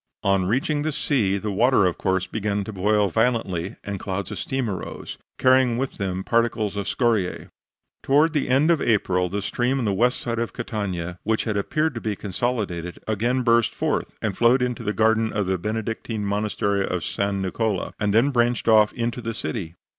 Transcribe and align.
On 0.23 0.45
reaching 0.47 0.81
the 0.81 0.91
sea 0.91 1.37
the 1.37 1.51
water, 1.51 1.85
of 1.85 1.99
course, 1.99 2.25
began 2.25 2.63
to 2.63 2.73
boil 2.73 3.09
violently, 3.09 3.75
and 3.83 3.99
clouds 3.99 4.31
of 4.31 4.39
steam 4.39 4.67
arose, 4.67 5.19
carrying 5.37 5.77
with 5.77 5.97
them 5.97 6.23
particles 6.23 6.75
of 6.75 6.87
scoriae. 6.87 7.49
Towards 8.01 8.33
the 8.33 8.49
end 8.49 8.71
of 8.71 8.81
April 8.81 9.29
the 9.29 9.43
stream 9.43 9.77
on 9.77 9.85
the 9.85 9.93
west 9.93 10.19
side 10.19 10.39
of 10.39 10.53
Catania, 10.53 11.19
which 11.21 11.43
had 11.43 11.55
appeared 11.55 11.93
to 11.93 12.01
be 12.01 12.15
consolidated, 12.15 12.97
again 13.07 13.43
burst 13.43 13.75
forth, 13.75 14.17
and 14.23 14.35
flowed 14.35 14.63
into 14.63 14.81
the 14.81 14.91
garden 14.93 15.31
of 15.31 15.45
the 15.45 15.59
Benedictine 15.59 16.25
Monastery 16.25 16.83
of 16.83 17.03
San 17.03 17.39
Niccola, 17.39 17.93
and 17.99 18.11
then 18.11 18.31
branched 18.31 18.67
off 18.67 18.91
into 18.93 19.21
the 19.21 19.35
city. 19.35 19.75